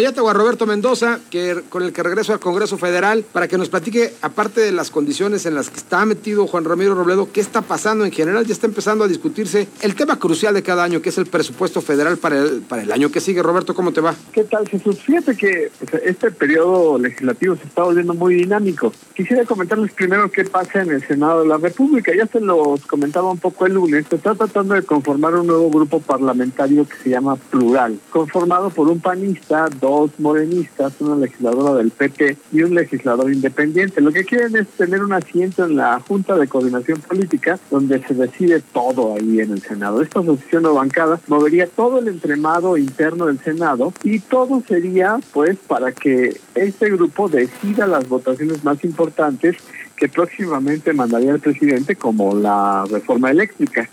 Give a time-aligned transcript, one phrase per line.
[0.00, 3.68] Tengo a Roberto Mendoza, que, con el que regreso al Congreso Federal, para que nos
[3.68, 7.62] platique, aparte de las condiciones en las que está metido Juan Ramiro Robledo, qué está
[7.62, 8.46] pasando en general.
[8.46, 11.80] Ya está empezando a discutirse el tema crucial de cada año, que es el presupuesto
[11.80, 13.42] federal para el, para el año que sigue.
[13.42, 14.14] Roberto, ¿cómo te va?
[14.32, 15.00] ¿Qué tal, Jesús?
[15.00, 15.72] Fíjate que
[16.04, 18.92] este periodo legislativo se está volviendo muy dinámico.
[19.16, 22.12] Quisiera comentarles primero qué pasa en el Senado de la República.
[22.16, 24.06] Ya se los comentaba un poco el lunes.
[24.08, 28.86] Se está tratando de conformar un nuevo grupo parlamentario que se llama Plural, conformado por
[28.86, 29.87] un panista, dos
[30.18, 34.00] morenistas, una legisladora del PT y un legislador independiente.
[34.00, 38.14] Lo que quieren es tener un asiento en la Junta de Coordinación Política donde se
[38.14, 40.02] decide todo ahí en el Senado.
[40.02, 45.56] Esta asociación o bancada movería todo el entremado interno del Senado y todo sería pues
[45.66, 49.56] para que este grupo decida las votaciones más importantes
[49.96, 53.88] que próximamente mandaría el presidente como la reforma eléctrica.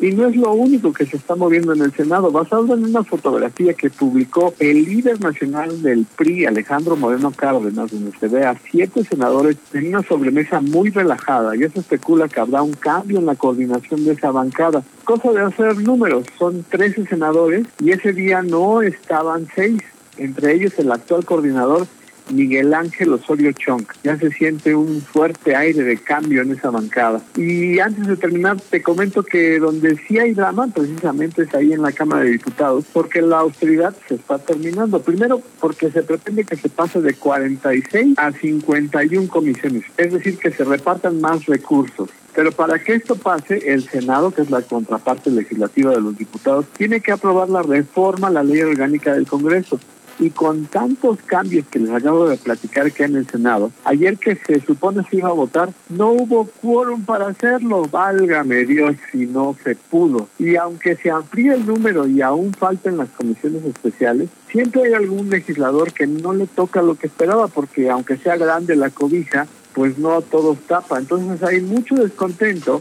[0.00, 2.30] Y no es lo único que se está moviendo en el Senado.
[2.30, 8.16] Basado en una fotografía que publicó el líder nacional del PRI, Alejandro Moreno Cárdenas, donde
[8.18, 11.54] se ve a siete senadores en una sobremesa muy relajada.
[11.54, 14.82] Ya se especula que habrá un cambio en la coordinación de esa bancada.
[15.04, 16.24] Cosa de hacer números.
[16.38, 19.82] Son 13 senadores y ese día no estaban seis.
[20.16, 21.86] Entre ellos el actual coordinador
[22.30, 23.84] Miguel Ángel Osorio Chong.
[24.04, 27.20] Ya se siente un fuerte aire de cambio en esa bancada.
[27.36, 31.82] Y antes de terminar, te comento que donde sí hay drama, precisamente es ahí en
[31.82, 35.02] la Cámara de Diputados, porque la austeridad se está terminando.
[35.02, 40.50] Primero, porque se pretende que se pase de 46 a 51 comisiones, es decir, que
[40.50, 42.10] se repartan más recursos.
[42.34, 46.66] Pero para que esto pase, el Senado, que es la contraparte legislativa de los diputados,
[46.76, 49.80] tiene que aprobar la reforma a la ley orgánica del Congreso
[50.20, 54.60] y con tantos cambios que les acabo de platicar que el Senado, ayer que se
[54.60, 59.74] supone se iba a votar, no hubo quórum para hacerlo, válgame Dios si no se
[59.74, 60.28] pudo.
[60.38, 65.30] Y aunque se amplíe el número y aún falten las comisiones especiales, siempre hay algún
[65.30, 69.98] legislador que no le toca lo que esperaba, porque aunque sea grande la cobija, pues
[69.98, 70.98] no a todos tapa.
[70.98, 72.78] Entonces hay mucho descontento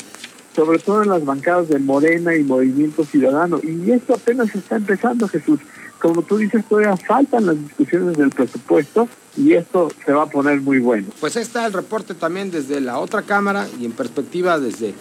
[0.56, 3.60] sobre todo en las bancadas de Morena y Movimiento Ciudadano.
[3.64, 5.60] Y esto apenas está empezando, Jesús
[6.00, 9.08] como tú dices, todavía faltan las discusiones del presupuesto
[9.38, 11.08] y esto se va a poner muy bueno.
[11.20, 14.94] Pues ahí está el reporte también desde la otra Cámara y en perspectiva desde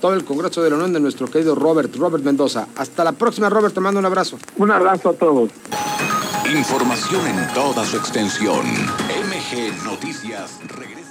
[0.00, 2.68] todo el Congreso de la Unión de nuestro querido Robert, Robert Mendoza.
[2.76, 4.38] Hasta la próxima, Robert, te mando un abrazo.
[4.58, 5.50] Un abrazo a todos.
[6.52, 8.66] Información en toda su extensión.
[8.66, 11.01] MG Noticias regresa.